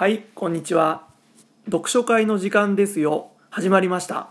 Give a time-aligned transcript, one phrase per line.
[0.00, 1.06] はいこんにちは。
[1.66, 3.32] 読書会の時間ですよ。
[3.50, 4.30] 始まりました、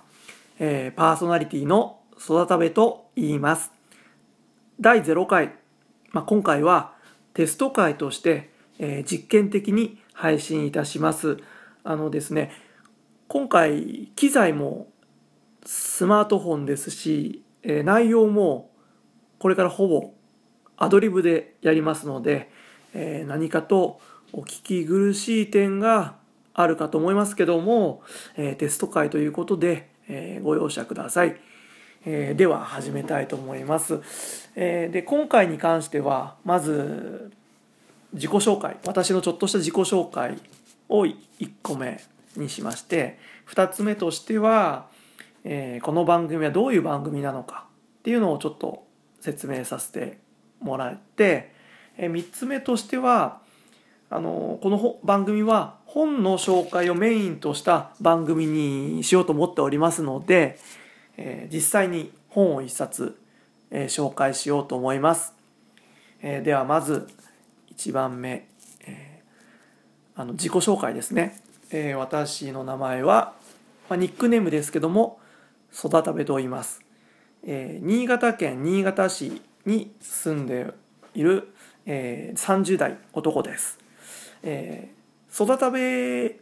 [0.58, 3.72] えーパーソナリティの育たべと言います。
[4.82, 5.54] 第0回、
[6.10, 6.96] まあ、今回は
[7.36, 11.38] テスト会として、えー実験的に配信いたします。
[11.84, 12.52] あのですね
[13.28, 14.88] 今回機材も
[15.68, 18.72] スマートフォンですし、えー内容も
[19.38, 20.14] これからほぼ
[20.78, 22.50] アドリブでやりますので、
[22.96, 24.02] え何かと
[24.32, 26.16] お聞き苦しい点が
[26.54, 28.04] あるかと思いますけども、
[28.36, 31.40] えーテスト会ということで、えーご容赦ください、
[32.06, 34.02] えーでは始めたいと思います、
[34.56, 37.32] えーで今回に関してはまず
[38.14, 38.78] 自己紹介。
[38.86, 40.38] 私のちょっとした自己紹介
[40.90, 41.16] を1
[41.62, 42.02] 個目
[42.36, 44.88] にしまして2つ目としては、
[45.44, 47.66] えーこの番組はどういう番組なのか
[48.00, 48.84] っていうのをちょっと
[49.22, 50.20] 説明させて
[50.60, 51.54] もらって、
[51.98, 53.42] え3つ目としては
[54.12, 60.58] あのこの番組は本の紹介をメインとした番組にしようと思っておりますので、
[61.18, 63.20] えー実際に本を一冊、
[63.70, 65.36] えー紹介しようと思います、
[66.24, 67.08] えーではまず
[67.78, 68.48] 1番目、
[68.88, 69.22] え
[70.16, 71.40] あの自己紹介ですね、
[71.70, 73.36] え私の名前は、
[73.90, 75.20] まあ、ニックネームですけども
[75.72, 76.82] 育たべと言います、
[77.46, 80.74] え新潟県新潟市に住んで
[81.14, 81.54] いる、
[81.86, 83.89] えー30代男です。
[84.44, 86.34] えー、育たべっ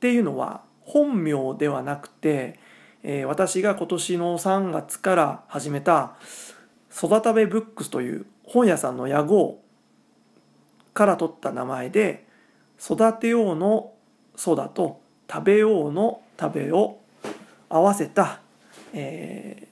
[0.00, 2.58] ていうのは本名ではなくて、
[3.02, 6.16] えー私が今年の3月から始めた
[6.90, 9.60] 育たべブックスという本屋さんの屋号
[10.94, 12.26] から取った名前で
[12.82, 13.92] 育てようの
[14.36, 16.98] 育と食べようの食べを
[17.68, 18.40] 合わせた、
[18.92, 19.68] えー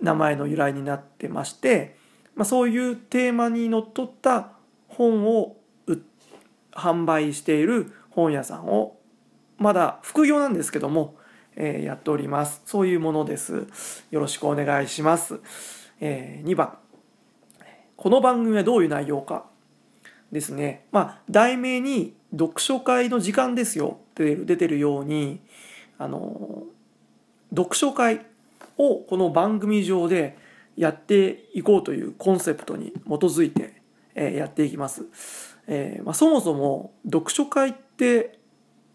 [0.00, 1.96] 名前の由来になってまして、
[2.34, 4.52] まあ、そういうテーマにのっとった
[4.88, 5.56] 本を
[6.72, 8.96] 販売している本屋さんを
[9.58, 11.16] まだ副業なんですけども、
[11.56, 12.62] えーやっております。
[12.64, 13.66] そういうものです。
[14.10, 15.40] よろしくお願いします、
[16.00, 16.78] え2番。
[17.96, 19.44] この番組はどういう内容か
[20.32, 20.86] ですね。
[20.92, 25.40] まあ題名に「読書会の時間ですよ」って出てるように
[25.98, 26.64] あの
[27.50, 28.24] 読書会
[28.78, 30.38] をこの番組上で
[30.76, 33.74] やっていこうというコンセプトに基づいて、
[34.14, 35.04] えーやっていきます。
[35.72, 38.38] えーまあ、そもそも読書会って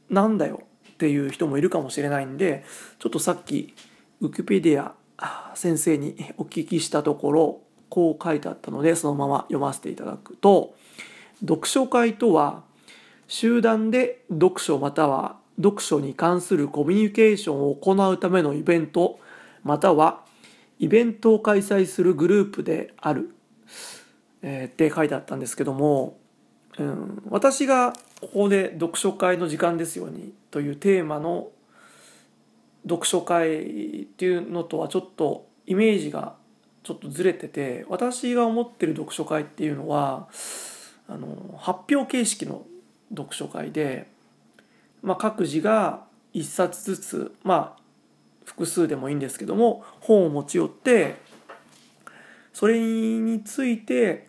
[0.09, 2.65] なんだよっていう人もいるかもしれないんで
[2.99, 3.73] ちょっとさっき
[4.19, 10.75] ウキペディア先生にお聞きしたところこう書いてあったのでそのまま読ませていただくと
[11.39, 12.63] 読書会とは
[13.27, 19.19] 集団で読書または読書に関するコミュニケーションを行うためのイベント
[19.63, 20.25] または
[20.79, 23.33] イベントを開催するグループである、
[24.41, 26.17] えーって書いてあったんですけども、
[26.77, 31.49] うん、私がここで「読書会の時間ですように」というテーマの
[32.83, 36.35] 読書会っていうのとはちょっとイメージが
[36.83, 40.27] ちょっとずれてて私が思ってる読書会っていうのは
[41.07, 42.65] あの発表形式の
[43.09, 44.07] 読書会で、
[45.01, 46.03] まあ、各自が
[46.33, 47.81] 一冊ずつまあ
[48.43, 51.15] 複数でもいいんですけども本を持ち寄って
[52.53, 54.27] それについて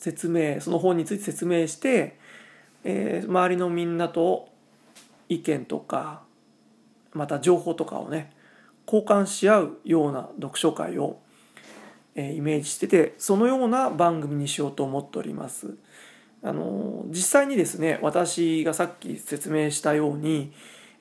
[0.00, 2.18] 説明その本について説明して、
[2.84, 4.48] えー周りのみんなと
[5.28, 6.22] 意見とか
[7.12, 8.32] また情報とかをね
[8.86, 11.20] 交換し合うような読書会を、
[12.14, 15.76] えーイメージしててそのような番組にしようと思っております。
[16.42, 20.52] あの実際にですね私がさっき説明したように、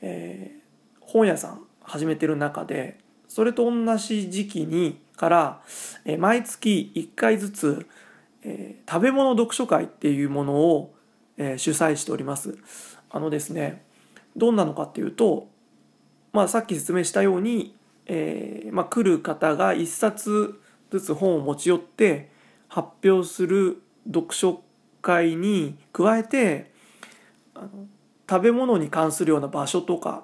[0.02, 0.60] えー
[1.02, 5.62] 本屋さん始めてる中でそれと同じ時期にから、
[6.04, 7.88] えー毎月1回ずつ、
[8.44, 10.96] えー食べ物読書会っていうものを、
[11.38, 12.58] えー主催しております。
[13.10, 13.84] あのですね
[14.36, 15.48] どんなのかっていうと、
[16.32, 20.60] まあ、さっき説明したように、えーまあ、来る方が1冊
[20.92, 22.30] ずつ本を持ち寄って
[22.68, 24.62] 発表する読書
[25.02, 26.72] 会に加えて
[27.56, 27.70] あの
[28.30, 30.24] 食べ物に関するような場所とか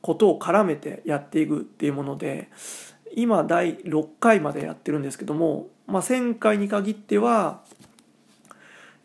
[0.00, 2.48] ことを絡めてやっていくっていうもので
[3.14, 7.62] 今第6回までやってるんですけども、まあ、1000回に限っては、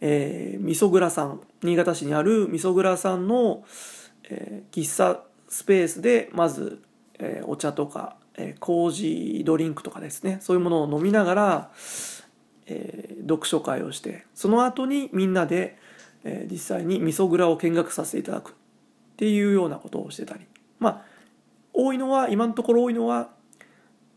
[0.01, 3.63] えー、味噌蔵さん新潟市にある味噌蔵さんの、
[4.29, 6.81] えー喫茶スペースでまず、
[7.19, 11.71] えーお茶とか、えー、麹ドリンクとかですねそういうものを飲みながら、
[12.67, 15.77] えー読書会をしてその後にみんなで、
[16.23, 18.53] えー実際に味噌蔵を見学させていただくっ
[19.17, 20.45] ていうようなことをしてたり。
[20.79, 21.15] まあ
[21.75, 23.29] 多いのは今のところ多いのは、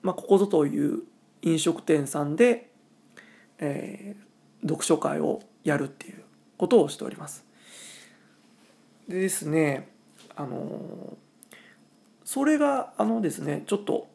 [0.03, 1.03] まあ、ここぞという
[1.43, 2.71] 飲食店さんで、
[3.59, 4.29] えー
[4.63, 6.23] 読書会をやるっていう
[6.57, 7.45] ことをしております。
[9.09, 9.89] でですね
[10.37, 11.17] あの
[12.25, 14.09] それがあのですねちょっと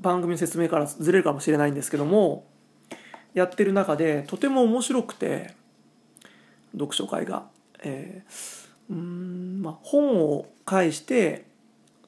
[0.00, 2.44] 番組の説明からずれるかもしれないんですけども
[3.32, 5.54] やってる中でとても面白くて
[6.72, 7.46] 読書会が、
[7.82, 11.46] えー、うんまあ本を介して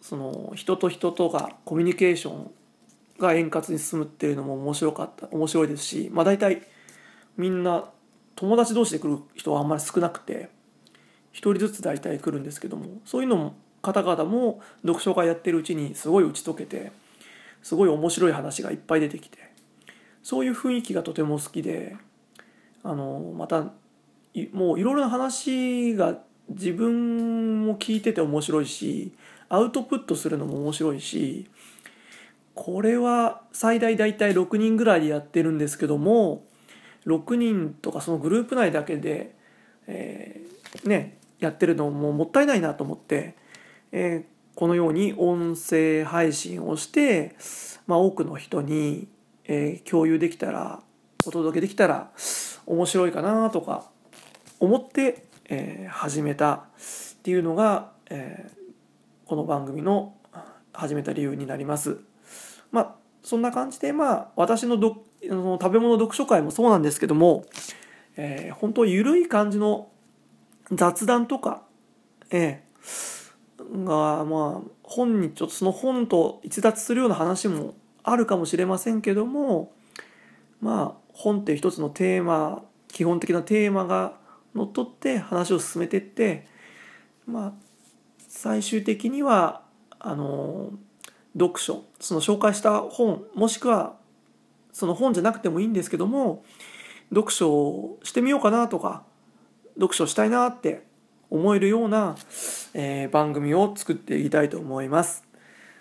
[0.00, 2.50] その人と人とがコミュニケーション
[3.18, 6.62] が円滑に進むっていうのも面白かった面白いですしまあ大体
[7.36, 7.84] みんな
[8.34, 10.50] 友達同士で来る人はあんまり少なくて
[11.32, 16.92] 1人ずつ大体来るんですけどもそういうのも方々も読書会やってるうちにすごい打ち解けて
[17.62, 19.38] すごい面白い話がいっぱい出てきて
[20.22, 21.96] そういう雰囲気がとても好きで
[22.82, 23.72] あのまた
[24.52, 29.12] もういろいろな話が自分も聞いてて面白いし
[29.48, 31.48] アウトプットするのも面白いし
[32.56, 36.46] これは最大大体6人ぐらいでやってるんですけども
[37.06, 39.36] 6人とかそのグループ内だけで、
[39.86, 43.36] えー、ねやってるのももったいないなと思って、
[43.92, 47.36] えー、このように音声配信をして、
[47.86, 49.06] まあ、多くの人に、
[49.44, 50.80] えー、共有できたら
[51.26, 52.10] お届けできたら
[52.64, 53.84] 面白いかなとか
[54.60, 56.60] 思って、えー、始めたっ
[57.22, 60.14] ていうのが、えー、この番組の
[60.72, 61.98] 始めた理由になります。
[62.70, 67.44] まあそんな感じでまあ私のどの食べ物読書会もそうなんですけども、
[68.16, 69.88] えー、本当緩い感じの
[70.72, 71.62] 雑談とか、
[72.30, 79.72] えー、がまあ本にちょっとその本と逸脱するような話もあるかもしれませんけども
[80.60, 84.14] まあ本って一つのテーマ基本的なテーマが
[84.54, 86.46] 乗っ取って話を進めてって
[87.26, 87.52] まあ
[88.28, 89.62] 最終的には
[89.98, 90.70] あの
[91.38, 93.96] 読書その紹介した本もしくは
[94.72, 96.44] その本じゃなくてもいいんですけども
[97.10, 99.02] 読書をしてみようかなとか
[99.74, 100.82] 読書したいなって
[101.30, 102.16] 思えるような、
[102.74, 105.24] えー、番組を作っていきたいと思います。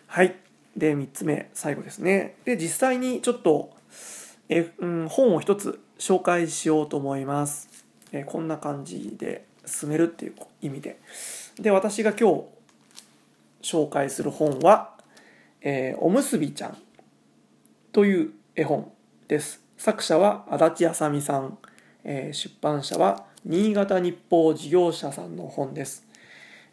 [0.07, 0.35] はい。
[0.75, 2.35] で、3つ目、最後ですね。
[2.45, 3.71] で、実際にちょっと、
[4.49, 7.69] えうん、本を一つ紹介しようと思います。
[8.11, 10.99] えー、こんな感じで進めるっていう意味で。
[11.59, 12.43] で、私が今日
[13.61, 14.94] 紹介する本は、
[15.67, 16.77] えー、おむすびちゃん
[17.91, 18.91] という絵本
[19.27, 19.63] です。
[19.77, 21.57] 作者は足立あさみさん、
[22.03, 26.05] えー、出版社は新潟日報事業者さんの本です。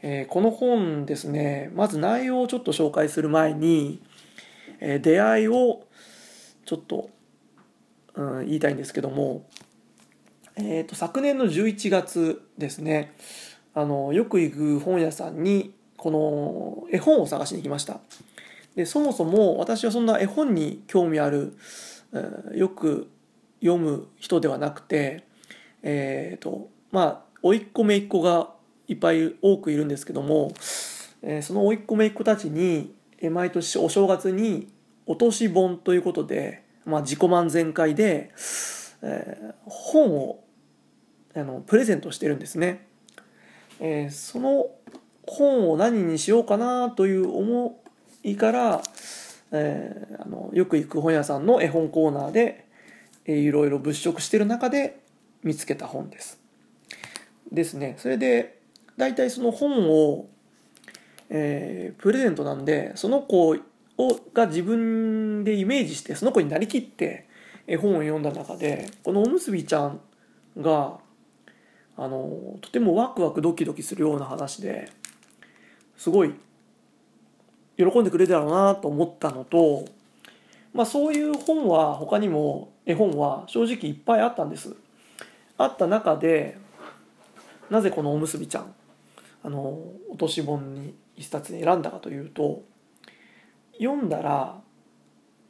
[0.02, 4.02] えー、この本ですね、まず内容をちょっと紹介する前に、
[4.78, 5.84] え、出会いを
[6.66, 7.08] ちょっと、
[8.12, 9.46] うん、言いたいんですけども、
[10.56, 13.14] えーと、昨年の11月ですね
[13.72, 18.00] あのよく行く本屋さんにこの絵本を探しに行きました
[18.76, 21.56] でそもそも私はそんな絵本に興味ある、
[22.54, 23.10] よく
[23.60, 25.24] 読む人ではなくて
[25.82, 28.50] えっ、ー、とまあ甥っ子姪っ子が
[28.88, 30.52] いっぱい多くいるんですけども、
[31.22, 34.68] えー、その甥っ子姪っ子たちに、え毎年お正月に
[35.06, 38.32] お年本ということで、まあ、自己満全会で、
[39.02, 40.44] えー、本を
[41.34, 42.86] あのプレゼントしてるんですね。
[43.80, 44.66] えー、その
[45.26, 47.81] 本を何にしようかなという思
[48.22, 48.82] いから、
[49.52, 52.66] えー、あのよく行く本屋さんの絵本コーナーで、
[53.24, 55.00] えー、いろいろ物色してる中で
[55.42, 56.40] 見つけた本です。
[57.50, 57.96] ですね。
[57.98, 58.58] それで
[58.96, 60.28] 大体その本を、
[61.28, 63.56] えー、プレゼントなんでその子
[63.98, 67.28] をが自分でイメージしてその子になりきって
[67.66, 70.00] 絵本を読んだ中でこのおむすびちゃん
[70.58, 70.98] が
[71.96, 74.90] あのとてもワクワクドキドキするような話で
[75.96, 76.34] すごい
[77.90, 79.84] 喜んでくれるだろうなと思ったのと、
[80.72, 84.74] まあ、そういう本は他にも絵本は正直いっぱいあったんです。
[85.58, 86.58] あった中で
[87.70, 88.74] なぜこのおむすびちゃん
[89.44, 92.62] あの落とし本に一冊に選んだかというと
[93.78, 94.60] 読んだら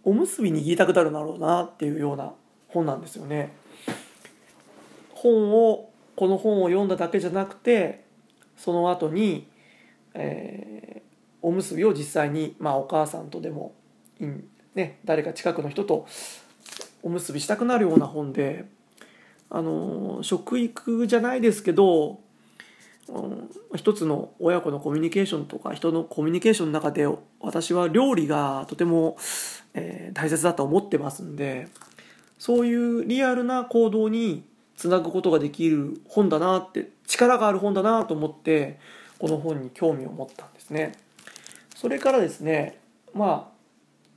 [0.04, 2.32] おむすび握りたくなるだろうなっていうような
[2.68, 3.52] 本なんですよね。
[5.14, 8.04] 本をこの本を読んだだけじゃなくて
[8.56, 9.48] その後に、
[10.14, 11.12] えー、
[11.42, 13.75] おむすびを実際に、まあ、お母さんとでも
[14.20, 14.26] い
[14.75, 16.06] ね、誰か近くの人と
[17.02, 18.64] おむすびしたくなるような本で
[19.50, 22.20] あの食育じゃないですけど、
[23.08, 27.06] うん、一つの親子のコミュニケーションとか人のコミュニケーションの中で
[27.40, 29.18] 私は料理がとても、
[29.75, 31.68] えー、大切だと思ってますんで
[32.38, 34.44] そういうリアルな行動に
[34.76, 38.78] つなぐことができる本だなって力がある本だなと思って
[39.18, 40.92] この本に興味を持ったんですね。
[41.82, 42.78] それからですね
[43.12, 43.52] まあ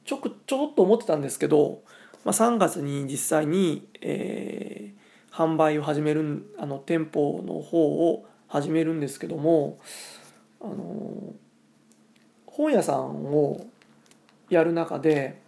[0.06, 1.82] ちょくちょっと思ってたんですけど、
[2.24, 9.80] まあ、3月に実際に、えー、販売を始めるあの店舗の方を始めるんですけども
[10.62, 11.34] あの
[12.46, 13.66] 本屋さんを
[14.52, 15.42] やる中で、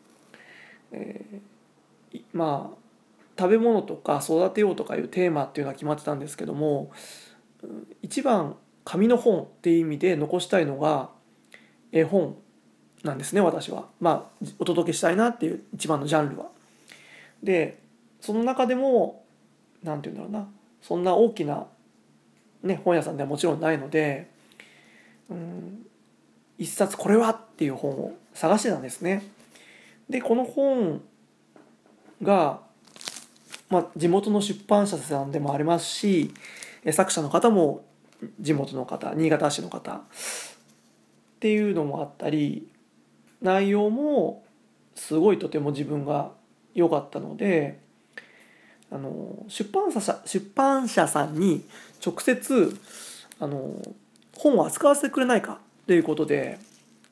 [0.91, 2.77] えー、まあ
[3.39, 6.89] 食べ物とか育てようとかいうテーマっていうのは決まってたんですけども
[8.01, 8.55] 一番
[8.85, 11.15] 紙の本っていう意味で残したいのが
[11.91, 12.35] 絵本
[13.03, 16.47] なんですね私はまあお届けしたいなっていう一番のジャンルは。
[17.43, 17.79] で
[18.21, 19.23] その中でも
[19.83, 20.49] 何て言うんだろうな
[20.81, 21.67] そんな大きな、
[22.63, 24.29] ね、本屋さんではもちろんないので、
[25.29, 25.85] うん、
[26.57, 29.23] 一冊これはっていう本を探してたんですね。
[30.09, 31.01] でこの本
[32.23, 32.61] が、
[33.69, 36.33] まあ、地元の出版社さんでもありますし
[36.91, 37.85] 作者の方も
[38.39, 40.01] 地元の方新潟市の方
[41.37, 42.67] っていうのもあったり
[43.43, 44.43] 内容も
[44.95, 46.31] すごいとても自分が
[46.73, 47.79] 良かったので
[48.91, 51.63] あの出版社出版社さんに
[52.03, 52.75] 直接
[53.39, 53.79] あの
[54.35, 56.57] 本を扱わせてくれないかということで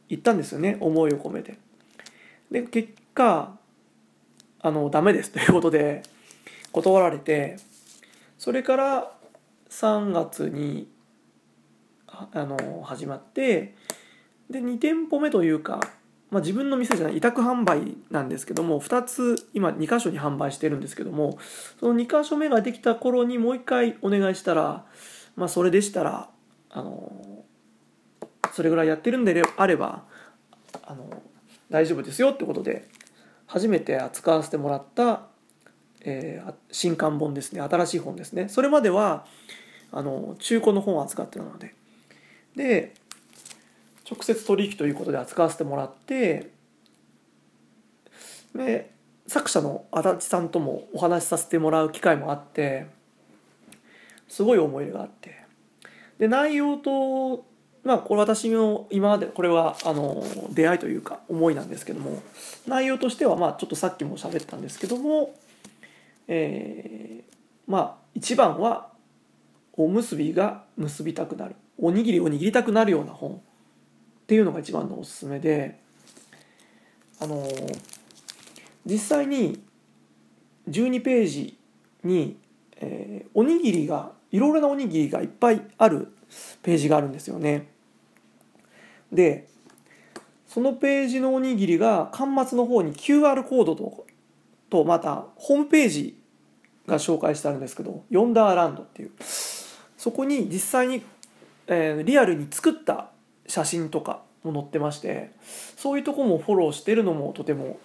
[0.09, 1.57] 言ったんですよね思いを込めて。
[2.49, 3.57] で結果
[4.59, 6.01] あのダメです ということで
[6.71, 7.57] 断られて
[8.39, 9.11] それから
[9.69, 10.87] 3月に
[12.07, 13.75] あの始まって
[14.49, 15.79] で2店舗目というか、
[16.29, 21.37] まあ、自分の店じゃない委託販売なんですけども2つ今2箇所に販売してるんですけども
[21.79, 24.85] その2箇所目ができた頃にもう一回お願いしたら、
[25.35, 26.29] まあ、それでしたら
[26.69, 27.43] あの
[28.53, 30.03] それぐらいやってるんであれば
[30.83, 31.21] あの
[31.69, 32.87] 大丈夫ですよってことで
[33.47, 35.23] 初めて扱わせてもらった、
[36.01, 38.49] えー、新刊本ですね新しい本ですね。
[38.49, 39.25] それまでは
[39.91, 41.75] あの中古の本を扱ってたので。
[42.55, 42.93] で
[44.09, 46.51] 直接取引ということで扱わせてもらって
[48.53, 48.91] で
[49.27, 52.87] 作者の足立さんともお話しさせてもらう機会もあって
[54.27, 55.43] すごい思い入れがあって。
[56.19, 57.45] で内容と
[57.83, 62.21] まあこれ私の今までこれはあの出会いというか思いなんですけども
[62.67, 65.35] 内容としてはまあちょっとさっきも喋ったんですけども
[66.27, 67.33] えー、
[67.67, 68.89] まあ一番は
[69.73, 71.55] おむすびが結びたくなる。
[71.77, 73.41] おにぎりを握りたくなるような本。
[74.25, 75.77] っていうのが一番のおすすめで
[77.19, 77.47] あの
[78.83, 79.63] 実際に
[80.67, 81.57] 12ページ
[82.03, 82.35] に、
[82.77, 86.11] えー、おにぎりがいろいろなおにぎりがいっぱいある
[86.63, 87.67] ページがあるんですよね。
[89.11, 89.47] で
[90.47, 94.07] そのページのおにぎりが端末の方に QR コードと
[94.71, 96.17] とまたホームページ
[96.87, 99.11] が紹介してあるんですけど「ヨンダーランド」っていう
[99.97, 101.03] そこに実際に、
[101.67, 103.11] えー、リアルに作った
[103.47, 105.31] 写真とかも載ってまして
[105.77, 107.79] そういうとこもフォローしてるのもとても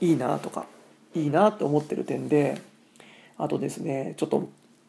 [0.00, 0.66] いいなとか
[1.14, 2.60] いいなって思ってる点で
[3.38, 4.48] あとですねちょっと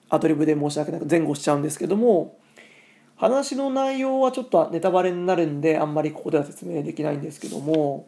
[0.09, 2.37] アドリブで申し訳なく前後しちゃうんですけども
[3.15, 8.07] 話の内容はちょっとネタバレになるんであんまりここでは説明できないんですけども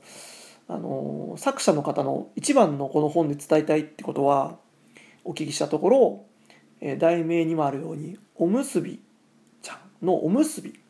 [0.68, 4.58] あの作者の方の一番のこの本で伝えたいってことは
[5.24, 6.26] お聞きしたところ
[6.82, 9.00] え題名にもあるようにおむすび
[9.62, 10.85] ちゃんのおむすび。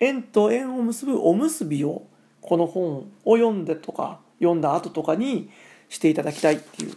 [0.00, 2.06] 縁と縁を結ぶおむすびを
[2.40, 5.50] この本を読んでとか読んだ後とかに
[5.88, 6.94] していただきたいっていう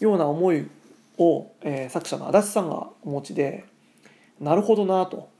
[0.00, 0.68] ような思い
[1.18, 3.64] を、えー、作者の足立さんがお持ちで
[4.40, 5.30] なるほどなと。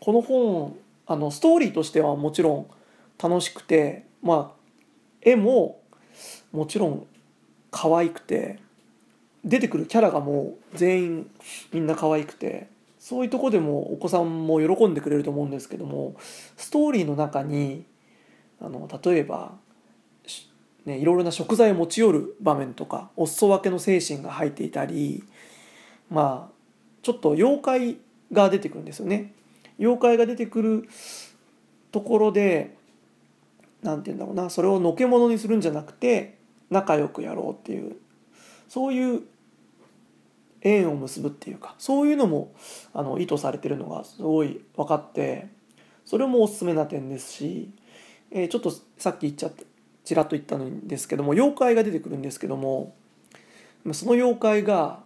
[0.00, 2.66] この本あのストーリーとしてはもちろん
[3.22, 4.56] 楽しくてまあ
[5.20, 5.80] 絵も
[6.52, 7.06] もちろん
[7.70, 8.58] 可愛くて
[9.44, 11.30] 出てくるキャラがもう全員
[11.72, 12.68] みんな可愛くて
[13.06, 16.16] そういうとこでもお子さんも喜んでくれると思うんですけども
[16.56, 17.84] ストーリーの中に
[18.60, 19.52] あの例えば、
[20.86, 25.22] ね、いろいろな食材を持ち寄る場面とかお裾分けの精神が入っていたり
[26.10, 26.52] まあ
[27.02, 27.96] ちょっと妖怪
[28.32, 29.32] が出てくるんですよね。
[29.78, 30.88] 妖怪が出てくる
[31.92, 32.74] ところで
[33.84, 36.38] 何て言うんだろうなそれをのけものにするんじゃなくて
[36.70, 37.98] 仲良くやろうっていう
[38.68, 39.22] そういう
[40.66, 42.52] 縁を結ぶっていうかそういうのも
[42.92, 45.48] あの意図されてるのがすごい分かって
[46.04, 47.70] それもおすすめな点ですし、
[48.30, 49.64] えー、ちょっとさっき言っちゃって
[50.04, 52.94] ちらっと言ったんですけども妖怪が出てくるんですけども
[53.92, 55.00] その妖怪が、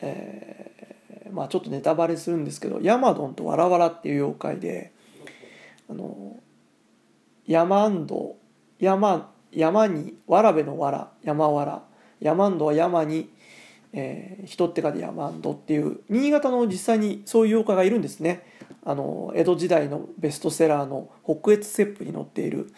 [0.00, 4.92] えー、まあちょっとネタバレするんですけどヤマドンとワラワラっていう妖怪で
[5.90, 6.36] あの
[7.46, 8.36] 山安堵
[8.78, 11.82] 山山にわらべのわら山わら
[12.20, 13.30] 山んどは山に
[13.92, 18.44] えー、人ってかで山んどっていう新潟の実際にそういう妖怪がいるんですね。
[18.84, 22.72] あの江戸時代のベストセラーの「北越切符」に載っている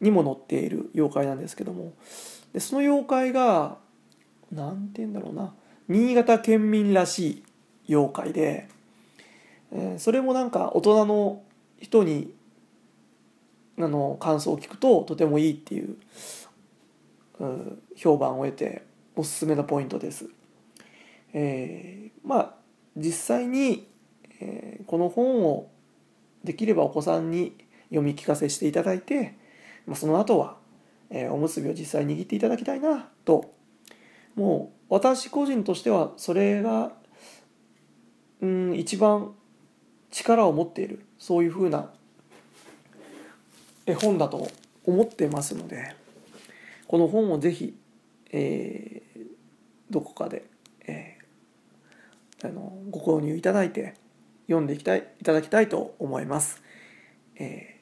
[0.00, 1.92] にも載っている妖怪なんですけども。
[2.52, 3.76] でその妖怪が
[4.50, 5.54] 何て言うんだろうな。
[5.88, 7.42] 新潟県民らし
[7.86, 8.68] い妖怪で
[9.72, 11.42] えーそれもなんか大人の
[11.80, 12.34] 人に
[13.78, 15.96] あの感想を聞くととてもいいっていう、
[17.38, 18.82] うん評判を得て
[19.16, 20.28] おすすめのポイントです。
[21.32, 22.54] えーまあ
[22.96, 23.88] 実際に、
[24.40, 25.70] えーこの本を
[26.44, 27.56] できればお子さんに
[27.90, 29.36] 読み聞かせしていただいて、
[29.86, 30.56] まあ、その後は、
[31.10, 33.52] えーおむすびを実際に握っていただきたいなと。
[34.34, 36.92] もう私個人としてはそれが
[38.40, 39.34] うん一番
[40.12, 41.90] 力を持っているそういうふうな
[43.84, 44.48] 絵本だと
[44.84, 45.94] 思ってますので
[46.86, 47.76] この本をぜひ、
[48.30, 49.26] えー
[49.90, 50.44] どこかで、
[50.86, 51.17] えー
[52.44, 53.94] あのご購入いただいて
[54.46, 56.62] 読んでいきたいいただきたいと思います。
[57.36, 57.78] えー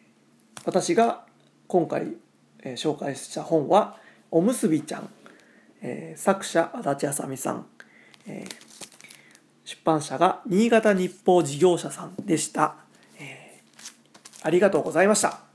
[0.64, 1.24] 私が
[1.68, 2.16] 今回、
[2.64, 3.98] えー紹介した本は
[4.32, 5.08] 「おむすびちゃん」
[5.80, 7.66] えー作者足立あさみさん、
[8.26, 8.66] えー
[9.64, 12.76] 出版社が新潟日報事業者さんでした、
[13.18, 15.45] えーありがとうございました。